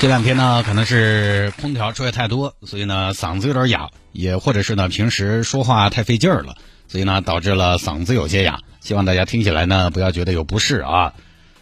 [0.00, 6.56] 这两天呢，可能是空调吹的太多，所以呢嗓子有点哑，也或者是呢平时说话太费劲儿了，
[6.88, 8.60] 所以呢导致了嗓子有些哑。
[8.80, 11.14] 希望大家听起来呢不要觉得有不适啊。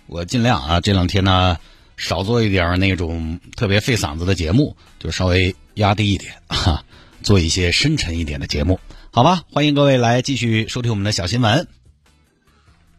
[0.09, 1.57] 我尽量啊这两天呢
[1.97, 6.83] 少做一点那种特别费嗓子的节目，就稍微压低一点哈，
[7.23, 8.81] 做一些深沉一点的节目，
[9.13, 9.43] 好吧？
[9.53, 11.69] 欢迎各位来继续收听我们的小新闻。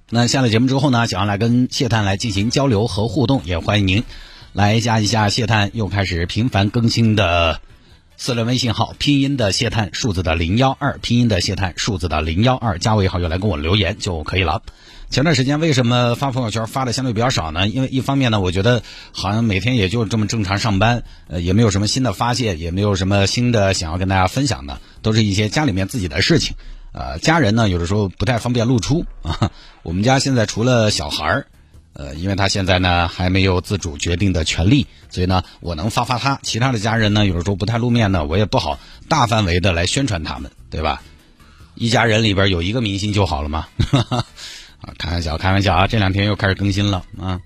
[0.09, 4.04] 那下了节目之后呢，想要来跟谢探来进行交流和互动，也欢迎您。
[4.53, 7.59] 来加一下谢探又开始频繁更新的
[8.18, 14.62] 私人微信号，拼音的谢探，数字的零幺二，拼音的谢探，数字的零幺二，加为好友来跟我留言就可以了。
[15.09, 17.68] 前段时间为什么发朋友圈发的相对比较少呢？
[17.68, 26.55] 因为一方面呢，我觉得好像每天也就这么正常上班，呃，也没有什么新的发现，也没有什么新的想要跟大家分享的，都是一些家里面自己的事情。
[26.91, 29.51] 呃，家人呢有的时候不太方便露出 啊。
[29.81, 31.48] 我们家现在除了小孩儿。
[31.94, 41.02] 呃，因为他现在呢还没有自主决定的权利，所以呢我能发发他，其他的家人呢有的时候不太露面呢，我也不好大范围的来宣传他们，对吧？
[41.76, 43.68] 一家人里边有一个明星就好了嘛，
[44.82, 45.88] 啊，开玩笑，开玩笑啊！
[45.88, 47.41] 这两天又开始更新了啊。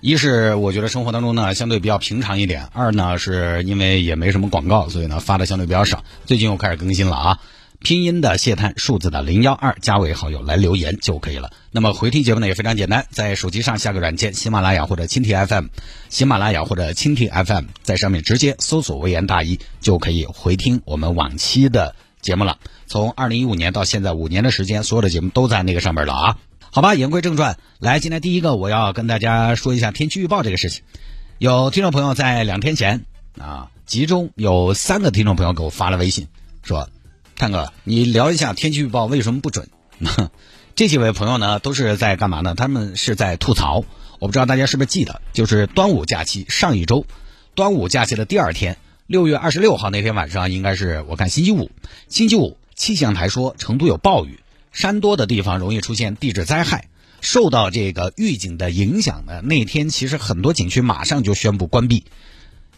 [0.00, 6.02] 一是我觉得生活当中呢相对比较平常一点，二呢是因为也没什么广告，所以呢发的相对比较少。
[6.26, 7.38] 最近又开始更新了啊。
[7.82, 11.50] 拼音的谢探，数字的零幺二，加为好友来留言就可以了。
[11.70, 15.66] 那么回听节目呢也非常简单，在手机上下个软件，喜马拉雅或者蜻蜓 FM，
[16.10, 22.58] 喜马拉雅或者蜻蜓 FM，在上面直接搜索“微言大义”就可以回听我们往期的节目了。
[22.86, 26.38] 从二零一五年到现在五年的时间，所有的节目都在那个上面了啊。
[26.70, 30.82] 好吧，言归正传，来，今天第一个我要跟大家说一下天气预报这个事情。
[31.38, 33.06] 有听众朋友在两天前
[33.38, 36.28] 啊，集中有三个听众朋友给我发了微信
[36.62, 36.90] 说。
[37.40, 39.70] 探哥，你聊一下天气预报为什么不准？
[40.76, 42.54] 这几位朋友呢，都是在干嘛呢？
[42.54, 43.82] 他们是在吐槽。
[44.18, 47.06] 我不知道大家是不是记得，就是端午假期上一周，
[47.54, 51.70] 端午假期的第二天，六月二十六号那天晚上，应该是我看星期五。
[52.10, 54.40] 星期五，气象台说成都有暴雨，
[54.70, 56.88] 山多的地方容易出现地质灾害。
[57.22, 62.04] 受到这个预警的影响呢，那天其实很多景区马上就宣布关闭，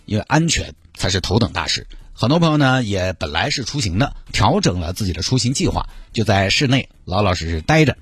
[0.04, 1.88] 因为安全才是头等大事。
[2.14, 7.96] 很多朋友呢也本来是出行的，调整了自己的出行计划，就在室内老老实实待着。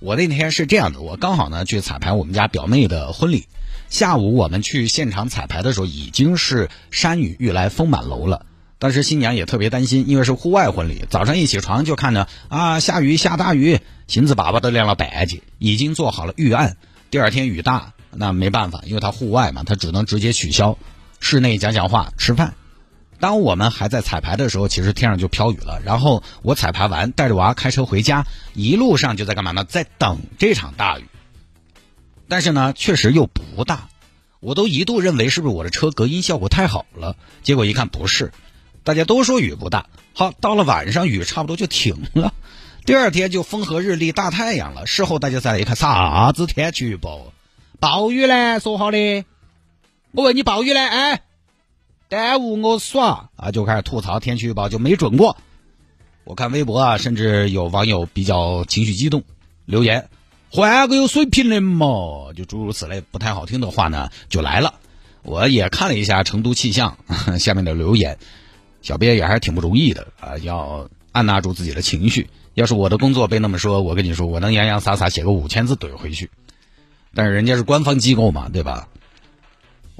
[0.00, 3.46] 我那天是这样的，我刚好呢去彩排我们家表妹的婚礼，
[3.88, 8.44] 下午我们去现场彩排的时候，已经是山雨欲来风满楼了。
[8.78, 16.76] 当时新娘也特别担心，因为是户外婚礼，早上一起床就看着啊下雨下大雨，心子粑粑都晾了白级，已经做好了预案。
[17.10, 20.78] 第二天雨大，那没办法，因为他户外嘛，他只能直接取消，
[21.18, 22.54] 室内讲讲话吃饭。
[23.20, 25.80] 当我们还在彩排的时候，其实天上就飘雨了。
[25.84, 28.24] 然后我彩排完，带着娃开车回家，
[28.54, 29.64] 一路上就在干嘛呢？
[29.64, 31.04] 在等这场大雨。
[32.28, 33.88] 但是呢，确实又不大，
[34.40, 37.16] 我都一度认为是不是我的车隔音效果太好了。
[37.42, 38.32] 结果一看不是，
[38.84, 39.86] 大家都说雨不大。
[40.14, 42.34] 好，到了晚上雨差不多就停了，
[42.84, 44.86] 第二天就风和日丽大太阳了。
[44.86, 47.32] 事后大家再来一看，啥子天气预报？
[47.80, 48.60] 暴雨呢？
[48.60, 49.24] 说好的？
[50.12, 50.80] 我问你暴雨呢？
[50.80, 51.22] 哎？
[52.08, 53.50] 耽误我耍啊！
[53.52, 55.36] 就开始吐槽天气预报就没准过。
[56.24, 59.24] 我看微博啊，甚至有网友比较情绪激动，
[59.66, 60.08] 留言
[60.50, 64.74] 换个有水平的嘛，就诸如此类不太好听的话呢，就来了。
[65.22, 66.96] 我也看了一下成都气象
[67.38, 68.18] 下面的留言，
[68.80, 72.30] 小编也还是挺不容易的啊，要按捺住自己的情绪。
[72.54, 76.30] 要是我的工作被那么说，我跟你说，我能洋洋洒洒写个五千字怼回去。
[77.14, 78.88] 但是人家是官方机构嘛，对吧？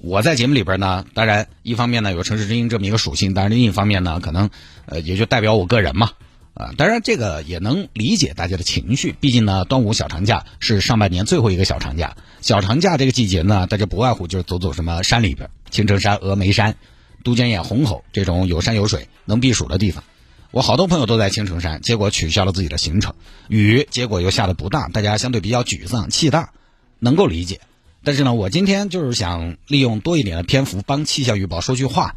[0.01, 4.49] 我在节目里边呢，当然一方面呢有城市之音这么一个属性，但是另一方面呢，可能
[4.87, 6.13] 呃也就代表我个人嘛，
[6.55, 16.77] 啊，当然这个也能理解大家的情绪，毕竟呢端午小长假是上半年最后一个小长假，小长假这个季节呢，大家不外乎就是走走什么山里边，青城山、峨眉山、
[17.25, 20.05] 都江堰、虹口这种有山有水能避暑的地方。
[20.53, 23.15] 我好多朋友都在青城山，结果取消了自己的行程，
[23.49, 26.53] 雨结果又下的不大，大家相对比较沮丧气大，
[27.01, 27.61] 能够理解。
[28.09, 32.17] 但是呢，我今天就是想利用多一点的篇幅帮气象预报说句话。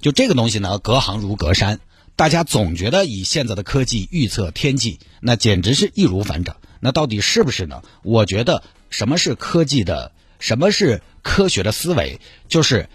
[0.00, 1.80] 就这个东西呢，隔行如隔山。
[2.14, 6.58] 大家总觉得以现在的科技预测天气，那简直是易如反掌。
[6.78, 7.82] 那到底是不是呢？
[8.04, 12.20] 我觉得什么是科技的什么是科学的思维？
[12.46, 12.88] 就是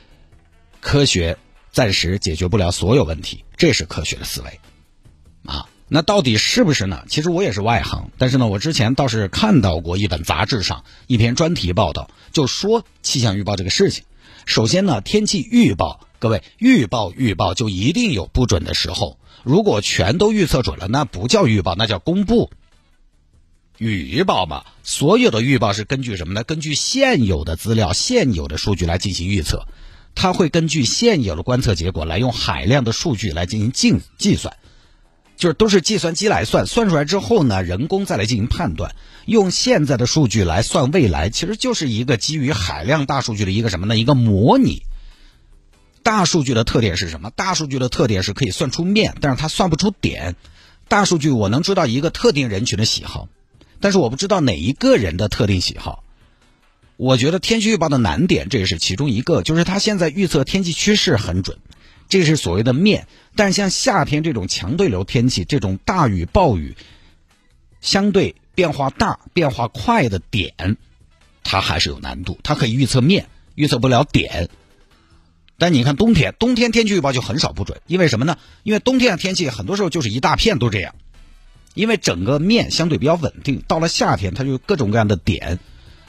[0.79, 1.37] 科学
[1.73, 4.61] 暂时解决不了所有问题，这是科学的思维。
[5.89, 7.03] 那到底是不是呢？
[7.07, 14.03] 其实我也是外行，但是呢，我之前倒是看到过一本杂志上一篇专题报道，就说气象预报这个事情。
[14.45, 19.17] 首先呢，天气预报，各位预报预报就一定有不准的时候。
[19.43, 22.49] 如果全都预测准了，那不叫预报，那叫公布。
[23.77, 26.43] 预报嘛，所有的预报是根据什么呢？
[26.43, 29.67] 根据现有的资料、现有的数据来进行预测。
[30.15, 34.57] 它会根据现有的观测结果来用海量的数据来进行计计算。
[35.37, 38.95] 就是都是计算机来算，算出来之后呢，人工再来进行判断。
[39.25, 43.95] 用现在的数据来算未来，其实就是一个基于海量大数据的一个什么呢？
[43.97, 44.81] 一个模拟。
[46.01, 47.29] 大数据的特点是什么？
[47.29, 50.35] 大数据的特点是可以算出面，但是它算不出点。
[50.87, 53.27] 大数据我能知道一个特定人群的喜好，
[53.79, 56.03] 但是我不知道哪一个人的特定喜好。
[56.95, 61.59] 我觉得天气预报的难点，这也是其中一个，就是它现在预测天气趋势很准。
[62.09, 66.75] 这是所谓的面，但像夏天这种强对流天气，这种大雨暴雨，
[67.81, 70.77] 相对变化大、变化快的点，
[71.43, 72.39] 它还是有难度。
[72.43, 74.49] 它可以预测面，预测不了点。
[75.57, 78.37] 但你看冬天，冬天天气预报就很少不准，因为什么呢？
[78.63, 80.95] 因为冬天的天气很多时候就是一大片都这样，
[81.73, 83.63] 因为整个面相对比较稳定。
[83.67, 85.59] 到了夏天，它就各种各样的点。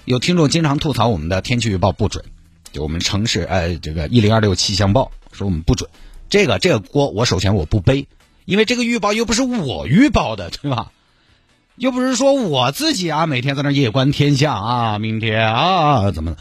[0.04, 2.24] 有听众经常吐槽我们的天气预报不准，
[2.72, 5.12] 就我们城市呃这个一零二六气象报。
[5.38, 5.88] 说我们不准，
[6.28, 8.06] 这个这个锅我首先我不背，
[8.44, 10.92] 因为这个预报又不是我预报的，对吧？
[11.76, 16.36] 又不是说我自己啊，每天在那夜观天象啊，明天啊怎么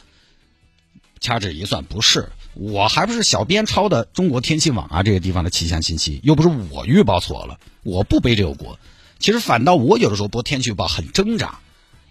[1.19, 8.79] 掐指一算，不是，我还不是小编抄的中国天气网啊这些地方的气象信息，又不是我预报错了，我不背这个锅。
[9.19, 11.59] 其实反倒我有的时候播天气预报很挣扎，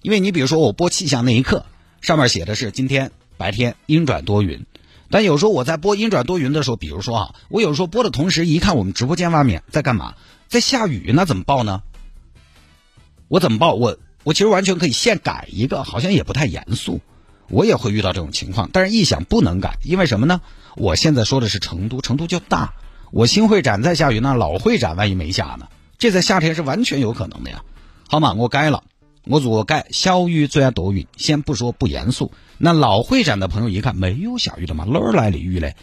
[0.02, 1.66] 因为你比如说我播气象那一刻，
[2.00, 4.66] 上面写的是今天白天阴转多云。
[5.10, 10.14] 但有时候我在播阴转多云的时候，比如说啊，我有时候播的同时，一看我们直播间外面在干嘛，
[10.48, 11.82] 在下雨，那怎么报呢？
[13.28, 13.74] 我怎么报？
[13.74, 17.00] 我我其实完全可以现改一个，好像也不太严肃。
[17.48, 20.40] 我也会遇到这种情况，但是一想不能改，因为什么呢？
[20.74, 22.74] 我现在说的是成都，成都就大。
[23.12, 25.68] 我新会展在下雨，那老会展万一没下呢？
[25.96, 27.62] 这在夏天是完全有可能的呀。
[28.08, 28.82] 好嘛，我改了。
[29.26, 35.74] 我如果改小雨最爱多云，先不说不严肃，那老会展的朋友一看没有下雨的嘛，哪儿来的雨嘞？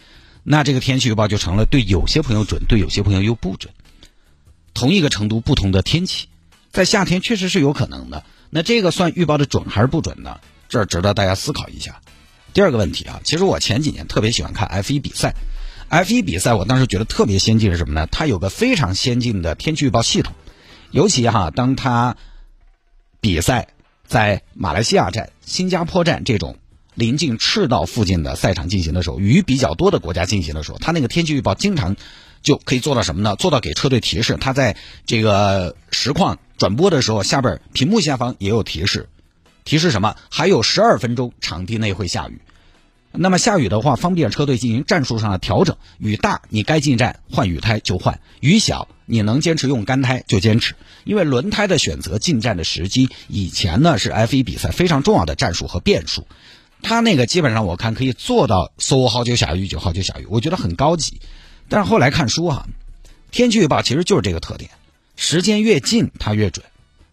[0.44, 3.74] 那这个天气预报就成了对有些朋友准，对有些朋友又不准。
[4.74, 6.28] 同一个程度不同的天气，
[6.72, 8.24] 在夏天确实是有可能的。
[8.50, 10.40] 那这个算预报的准还是不准呢？
[10.70, 12.02] 这值得大家思考一下。
[12.54, 15.34] 第二个问题啊，其实我前几年特别喜欢看 F 一比赛
[15.90, 18.08] ，F 一比赛我当时觉得特别先进是什么呢？
[18.12, 20.34] 它有个非常先进的天气预报系统，
[20.92, 22.16] 尤其哈，当它
[23.24, 23.70] 比赛
[24.06, 26.58] 在马来西亚站、新加坡站这种
[26.94, 31.96] 临近赤道附近的赛场进行的时候，雨比较多的国家进行的时候，它那个天气预报经常
[32.42, 33.38] 就可以做到什么呢？
[33.38, 34.76] 做到给车队提示，它在
[35.06, 39.08] 这个实况转播的时候，下边屏幕下方也有提示，
[39.64, 40.18] 提示什么？
[40.30, 42.42] 还有十二分钟，场地内会下雨。
[43.16, 45.78] 那么下雨的话，方便车队进行战术上的调整。
[46.00, 50.76] 雨大，你该进站换雨胎就换；雨小，你能坚持用干胎就坚持。
[51.04, 56.26] 因为轮胎的选择、进站的时机，以前呢是 F1 比赛非常重要的战术和变数。
[56.82, 61.22] 他那个基本上我看可以做到说好就下雨就好就下雨，我觉得很高级。
[61.70, 62.68] 但是后来看书啊，
[63.30, 64.72] 天气预报其实就是这个特点：
[65.16, 66.66] 时间越近它越准。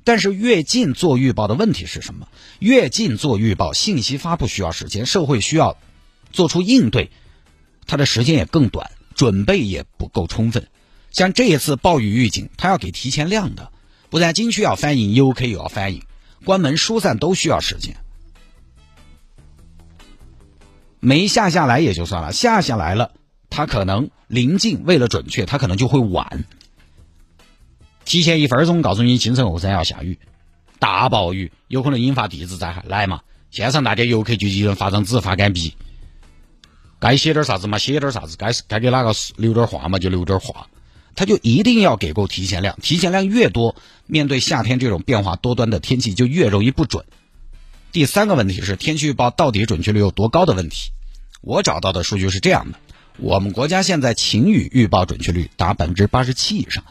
[0.02, 2.26] 但是越近做预报的问题是什么？
[2.58, 5.76] 越近做预报，信息发布需要时间，社会需要。
[6.32, 7.10] 做出应对，
[7.86, 10.68] 它的时间也更短，准备也不够充分。
[11.10, 13.72] 像这一次暴雨预警，它要给提前亮的，
[14.10, 16.02] 不但景区要反应，UK 又要反应，
[16.44, 17.96] 关门疏散都需要时间。
[21.00, 23.12] 没下下来也就算了，下下来了，
[23.48, 26.44] 它可能临近，为了准确，它可能就会晚。
[28.04, 30.18] 提前一分钟告诉你，京城后山要下雨，
[30.78, 32.84] 大暴雨，有可能引发地质灾害。
[32.86, 35.74] 来嘛，现场大家游客就一人发张纸，发杆笔。
[37.00, 40.68] 该写点啥子嘛，写点啥子；该该给哪个留点话嘛，就留点话。
[41.16, 43.74] 他就一定要给够提前量，提前量越多，
[44.06, 47.04] 面对夏天这种变化多端的天气就越容易不准。
[47.90, 50.92] 第三个问题是天气预报到底准确率有多高的问题。
[51.40, 52.78] 我找到的数据是这样的：
[53.16, 56.84] 我们国家现在晴雨预报准确率达百分之八十七以上。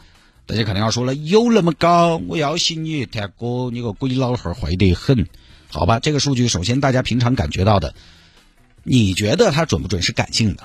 [0.44, 2.20] 大家可能要说了，有那么高？
[2.28, 5.28] 我要信你，天哥，你个鬼老汉坏得很。
[5.70, 7.94] 好吧，这个数据首先大家平常感觉到的。
[8.82, 10.64] 你觉得它准不准是感性的？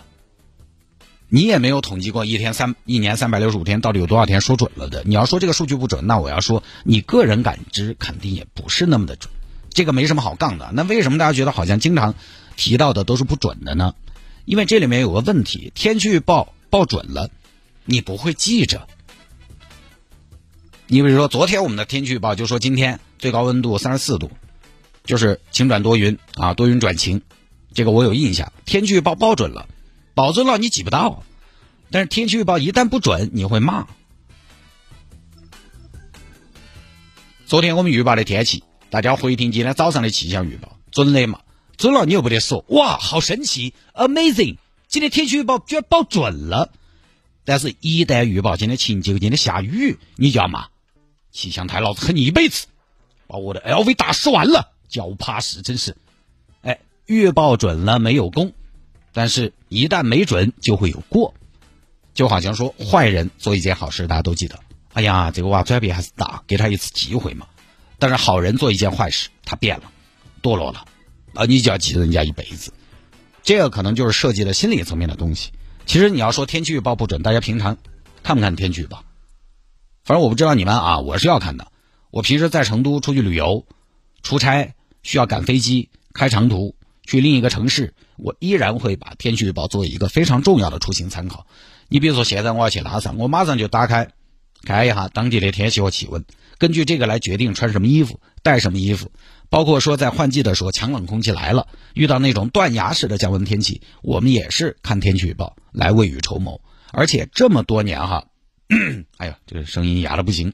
[1.27, 5.03] 你也没有统计过一天三一年三百六十五天到底有多少天说准了的。
[5.05, 9.33] 你要说这个数据不准，那我要说你个人感知肯定也不是那么的准。
[9.71, 10.69] 这个没什么好杠的。
[10.73, 12.13] 那为什么大家觉得好像经常
[12.55, 13.95] 提到的都是不准的呢？
[14.45, 17.31] 因为这里面有个问题，天气预报报准了，
[17.83, 18.87] 你不会记着。
[20.87, 24.29] 你比如说，昨天我们的天气预报就说今天最高温度三十四度，
[25.03, 27.23] 就是晴转多云啊，多云转晴，
[27.75, 28.51] 这个我有印象。
[28.65, 29.67] 天气预报报准了，
[30.15, 31.23] 保准了你记不到，
[31.91, 33.85] 但是天气预报一旦不准，你会骂。
[37.45, 41.41] 昨天我们预报的天气，大家回听今天早上的气象预报，准的嘛？
[41.77, 44.55] 准了你又不得说，哇，好神奇，amazing！
[44.87, 46.71] 今天天气预报居然报准了，
[47.43, 50.69] 但是，一旦预报今天晴，结果今天下雨，你就要骂。
[51.31, 52.67] 气象台，老子恨你一辈子，
[53.27, 55.97] 把我的 LV 打湿完了，脚怕屎，真是。
[56.61, 58.53] 哎，预报准了没有功，
[59.13, 61.33] 但是一旦没准就会有过，
[62.13, 64.59] 就好像说坏人做一件好事，大家都记得，
[64.93, 67.47] 哎呀，这个娃转变还是大，给他一次机会嘛。
[67.99, 69.83] 但是好人做一件坏事，他变了，
[70.41, 70.85] 堕落了，
[71.33, 72.73] 啊，你就要记得人家一辈子。
[73.43, 75.51] 这个可能就是涉及了心理层面的东西。
[75.85, 77.77] 其实你要说天气预报不准，大家平常
[78.23, 79.03] 看不看天气预报？
[80.03, 81.67] 反正我不知道你们啊，我是要看的。
[82.09, 83.65] 我平时在成都出去旅游、
[84.23, 91.45] 出差，需要赶飞机、开长途去另一个城市，我依然会把天气预报作为一个非常重要的出行参考。
[91.87, 94.09] 你比如说，现在我要去拉萨，我马上就打开
[94.63, 96.25] 看一下当地的天气和气温，
[96.57, 99.11] 根据这个来决定穿什么衣服、带什么衣服。
[99.49, 106.61] 包括说在换季的时候，强冷空气来了，遇到那种断崖式的降温天气，我们也是看天气预报来未雨绸缪。
[106.91, 108.25] 而且这么多年哈。
[109.17, 110.53] 哎呀，这个声音哑的不行。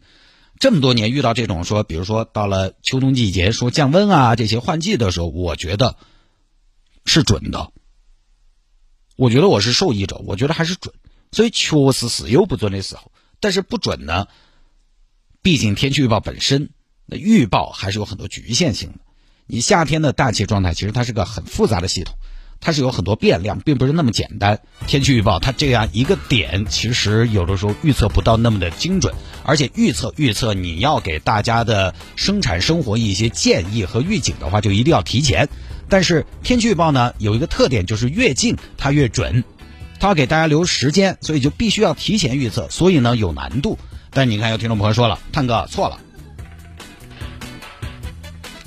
[0.59, 5.95] 这么多年遇到这种说，比如说到了秋冬季节说降温啊这些换季的时候，我觉得
[7.05, 7.71] 是准的。
[9.15, 10.93] 我觉得我是受益者，我觉得还是准。
[11.31, 14.27] 所以确实是有不准的时候，但是不准呢，
[15.41, 16.69] 毕竟天气预报本身
[17.05, 18.99] 那预报还是有很多局限性的。
[19.47, 22.15] 你夏天的大气状态其实它是个很复杂的系统。
[22.63, 24.61] 它是有很多变量，并不是那么简单。
[24.85, 35.49] 天气预报它这样一个点，其实有的时候预测不到那么的精准，而且预测预测你要给大家的生产生活一些建议和预警的话，就一定要提前。
[35.91, 39.43] 但是天气预报呢，有一个特点就是越近它越准，
[39.99, 43.77] 它要给大家留时间，所以就必须要提前预测，所以呢有难度。
[44.09, 45.99] 但你看有听众朋友说了，探哥错了，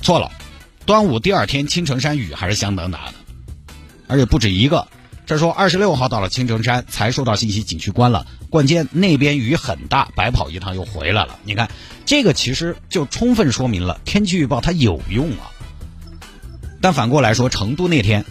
[0.03, 0.31] 错了，
[0.85, 3.13] 端午第二天青城山雨还是相当大的。
[4.05, 4.87] 而且不止一个，
[5.25, 8.27] 这说二十六号到了青城山才收到信息，景区关了。
[8.51, 11.39] 关键那边雨很大，白跑一趟又回来了。
[11.43, 11.71] 你看，
[12.05, 15.49] 这个其实就充分说明了天气预报它有用啊。
[16.85, 18.25] 但反过来说，成都那天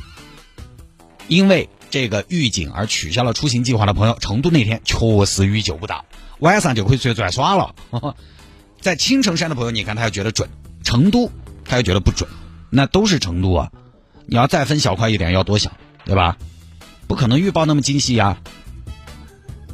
[1.27, 6.05] 因为这个预警而取消了出行计划的朋友，成都那天确实雨就不大，
[6.39, 7.75] 晚上就可以出去转耍了。
[8.81, 10.49] 在青城山的朋友，你看他又觉得准，
[10.85, 11.33] 成都
[11.65, 12.31] 他又觉得不准，
[12.71, 13.73] 那都是成都啊。
[14.27, 15.73] 你要再分小块一点，要多想，
[16.05, 16.37] 对吧？
[17.09, 18.39] 不可能预报那么精细呀。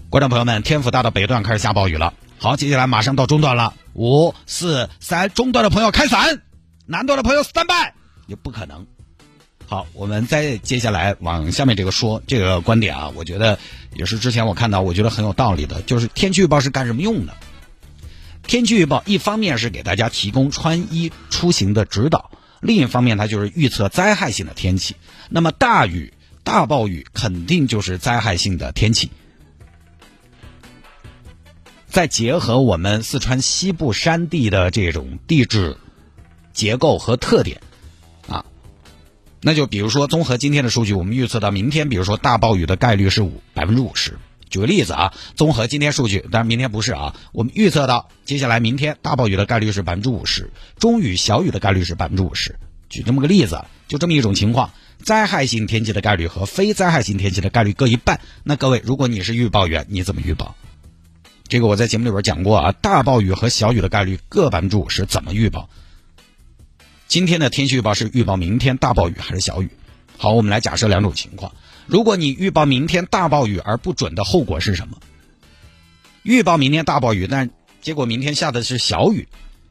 [0.09, 2.15] 观众朋友们，天府大道北段开始下暴雨了。
[2.39, 3.75] 好，接下来马上到中段了。
[3.93, 6.41] 五、四、三，中段的朋友开伞，
[6.87, 7.93] 南段的朋友 stand by，
[8.31, 8.87] 就不可能。
[9.67, 13.59] 好，我们再接下来往下面这个说这个观点啊，我觉得
[13.95, 17.35] 也是之前我看到，我觉得很有道理的，就是天气预报是干什么用的？
[18.43, 22.31] 天气预报一方面是给大家提供穿衣出行的指导。
[22.61, 24.97] 另一方面，它就是预测灾害性的天气。
[25.29, 29.11] 那么大雨、大暴雨肯定就是灾害性的天气。
[31.87, 35.77] 再结合我们四川西部山地的这种地质
[36.53, 37.63] 结构和特点，
[39.43, 44.19] 那就比如说综合今天的数据，我们预测到明天，比如说大暴雨的概率是五百分之五十。
[44.51, 47.15] 举个例子啊，综合今天数据，当然明天不是啊。
[47.33, 52.57] 我们预测到接下来明天大暴雨的概率是百分之五十，中雨小雨的概率是百分之五十。
[52.89, 54.73] 举这么个例子，就这么一种情况，
[55.05, 58.21] 灾害性天气的概率和非灾害性天气的概率各一半。
[58.43, 60.57] 那各位，如果你是预报员，你怎么预报？
[61.47, 65.71] 这个我在节目里边讲过啊，大暴雨和小雨的概率各百分之五十，怎么预报？
[67.11, 69.71] 今天的天气预报是预报明天大暴雨还是小雨？
[70.17, 71.51] 好，我们来假设两种情况。
[71.87, 74.97] 如果你预报明天大暴雨而不准的后果是什么？
[76.23, 77.51] 预报明天大暴雨，但
[77.83, 79.27] 结果明天下的是小雨，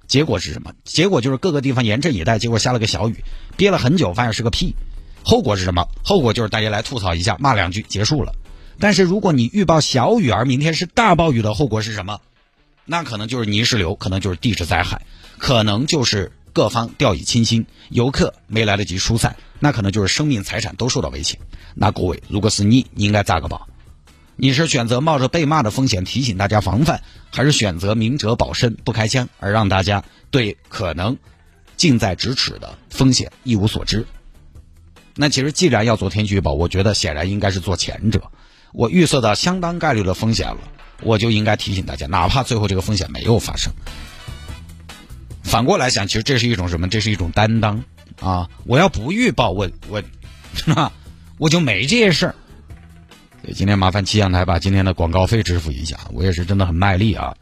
[0.05, 0.73] 结果是什么？
[0.83, 3.23] 结果就是各个地方严阵以待，结果下了个小雨，
[3.55, 4.75] 憋了很久，发现是个屁。
[5.23, 5.87] 后果是什么？
[6.03, 8.33] 后果就是大家来吐槽一下，骂两句，结束了。
[8.79, 12.19] 但是如果你预报小雨而明天是大暴雨的后果是什么？
[12.83, 15.03] 那可能就是泥石流，可能就是地质灾害，
[15.37, 19.37] 可能就是各方掉以轻心，游客没来得及疏散。
[19.59, 21.39] 那可能就是生命财产都受到威胁。
[21.73, 23.61] 那各位，如果是你，你应该咋个办？
[24.35, 27.01] 你是选择冒着被骂的风险提醒大家防范，
[27.31, 31.15] 还是选择明哲保身不开枪，而让大家对可能
[31.77, 34.05] 近在咫尺的风险一无所知。
[35.15, 38.21] 那其实既然要做天气预报，我觉得显然应该是做前者。
[38.73, 40.57] 我预测到相当概率的风险了，
[41.03, 43.71] 我就应该提醒大家，哪怕最后这个风险没有发生。
[45.49, 46.87] 反过来想，其实这是一种什么？
[46.87, 47.83] 这是一种担当
[48.21, 48.47] 啊！
[48.65, 50.03] 我要不预报，我我，
[50.67, 50.91] 那
[51.39, 52.35] 我就没这些事儿。
[53.41, 57.35] 所以今天麻烦气象台把今天的广告费支付一下，我也是真的很卖力啊！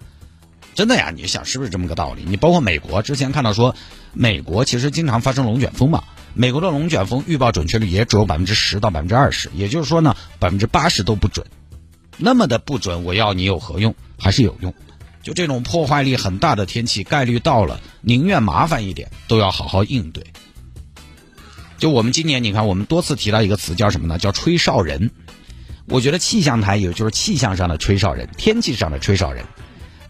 [0.73, 2.23] 真的呀，你想是不是这么个道理？
[2.25, 3.75] 你包括美国之前看到说，
[4.13, 6.01] 美国其实经常发生龙卷风嘛。
[6.33, 11.45] 美国的龙卷风预报准确率也只有百分之十到百分之二十，也就是说呢，百分之八十都不准。
[12.15, 13.93] 那么的不准，我要你有何用？
[14.17, 14.73] 还是有用。
[15.27, 20.23] 就这种破坏力很大的天气，概率到了，宁愿麻烦一点，都要好好应对。
[21.77, 24.17] 就我们今年，你看，我们多次提到一个词，叫什么呢？
[24.17, 25.11] 叫吹哨人。
[25.89, 29.43] 我觉得气象台也就是气象上的吹哨人，天气上的吹哨人。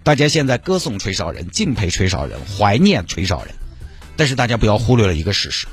[0.03, 3.55] 大家现在歌颂吹哨人，敬佩吹哨人，怀念吹哨人，
[4.17, 5.65] 但是大家不要忽略了一个事实。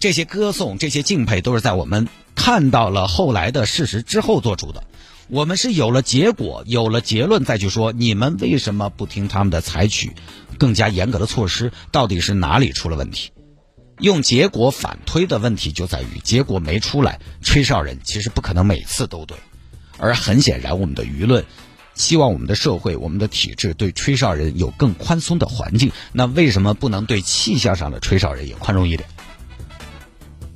[0.00, 4.82] 这些歌颂、这些敬佩，都是在我们看到了后来的事实之后做出的。
[5.30, 10.12] 我们是有了结果、有了结论再去说，你们为什么不听他们的，采取
[10.58, 11.70] 更加严格的措施？
[11.92, 13.30] 到底是哪里出了问题？
[14.00, 19.36] 用结果反推的问题就在于结果没出来，吹哨人其实不可能每次都对。
[19.98, 21.44] 而很显然，我们的舆论
[21.94, 25.92] 希望我们的社会、我们的体制对吹哨人有更宽松的环境。
[26.12, 29.08] 那为什么不能对气象上的吹哨人也宽容一点？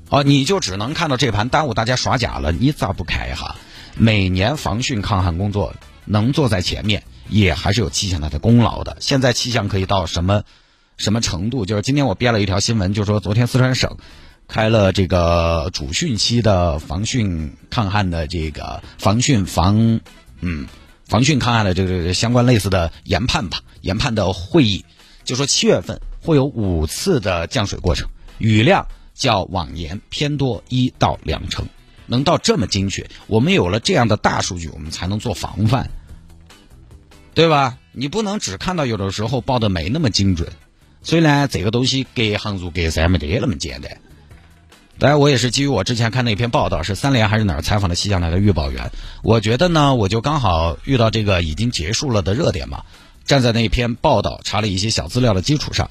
[0.09, 3.55] 哦，你就只能看到这盘耽误大家耍假了，你咋不开哈？
[3.97, 5.75] 每年防汛抗旱工作
[6.05, 8.97] 能坐在前面，也还是有气象台的功劳的。
[9.01, 10.43] 现在气象可以到什么
[10.97, 11.65] 什么程度？
[11.65, 13.97] 就是今天我编了一条新闻，就说昨天四川省
[14.49, 20.01] 开了这个主汛期的防汛抗旱的这个防汛防
[20.41, 20.67] 嗯
[21.07, 24.85] 防汛抗旱的这个这个相关类似的研判吧，研判的会议，
[25.25, 28.09] 就说七月份会有五次的降水过程，
[28.39, 28.87] 雨量。
[29.17, 31.69] 较往年偏多一到两成，
[32.07, 35.91] 能到这么精确，我们有了这样的大数据，我们才能做防范，
[37.35, 37.79] 对吧？
[37.93, 40.49] 你不能只看到有的时候报的没那么精准，
[41.03, 43.99] 所以呢，这个东西隔行如隔山，没得那么简单。
[44.99, 48.91] 当然，我也是基于我之前看那篇报道，是三联还是哪儿采访的气象台的预报员，
[49.23, 52.85] 我觉得呢，我就刚好遇到这个已经结束了的热点嘛，
[53.25, 55.91] 站在那篇报道查了一些小资料的基础上。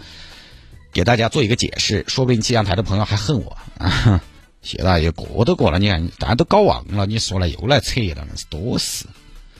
[0.93, 4.21] 给大家做一个解释，说不定气象台的朋友还恨我啊！
[4.63, 9.05] 谢大爷过都过了，你看大家都搞忘了，你说了又来扯了，那是多事。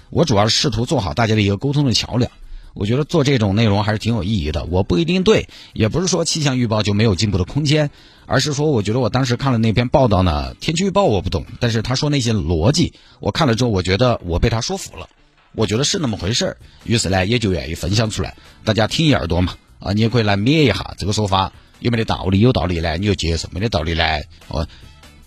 [0.09, 2.31] 我主要是试图做好大家的一个沟通的桥梁。
[2.73, 4.63] 我觉得做这种内容还是挺有意义的。
[4.63, 7.91] 我不一定对，也不是说气象预报就没有进步的空间，
[8.25, 15.07] 而是说我觉得我当时看了那篇报道呢，天气预报我不懂，但是他说那些逻辑，我看了之后，我觉得我被他说服了，
[15.53, 19.55] 我觉得是那么回事儿，于是呢也就愿意分享出来，大家听一耳朵嘛。
[19.79, 22.39] 啊，你也可以来灭一下这个说法有没得道理？
[22.39, 24.03] 有道理呢，你就接受；没得道理呢，
[24.47, 24.65] 哦，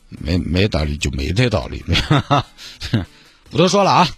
[0.09, 1.83] 没没道理就没这道理。
[3.51, 4.09] 不多说了啊。